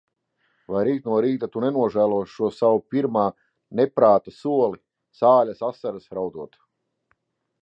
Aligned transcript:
Vai 0.75 0.79
rīt 0.87 1.09
no 1.09 1.17
rīta 1.25 1.49
tu 1.55 1.61
nenožēlosi 1.65 2.33
šo 2.37 2.49
savu 2.61 2.81
pirmā 2.95 3.27
neprāta 3.81 4.35
soli, 4.39 4.83
sāļas 5.21 5.65
asaras 5.73 6.13
raudot? 6.21 6.63